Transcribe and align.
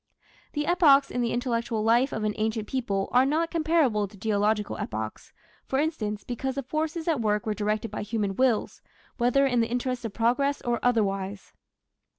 The 0.53 0.65
epochs 0.65 1.11
in 1.11 1.21
the 1.21 1.31
intellectual 1.31 1.83
life 1.83 2.11
of 2.11 2.23
an 2.23 2.33
ancient 2.37 2.67
people 2.67 3.07
are 3.11 3.23
not 3.23 3.51
comparable 3.51 4.07
to 4.07 4.17
geological 4.17 4.79
epochs, 4.79 5.31
for 5.67 5.77
instance, 5.77 6.23
because 6.23 6.55
the 6.55 6.63
forces 6.63 7.07
at 7.07 7.21
work 7.21 7.45
were 7.45 7.53
directed 7.53 7.91
by 7.91 8.01
human 8.01 8.35
wills, 8.35 8.81
whether 9.17 9.45
in 9.45 9.59
the 9.59 9.69
interests 9.69 10.03
of 10.03 10.11
progress 10.11 10.59
or 10.63 10.79
otherwise. 10.81 11.53